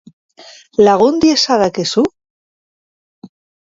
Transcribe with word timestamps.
Lagun 0.87 1.21
diezadakezu? 1.27 2.09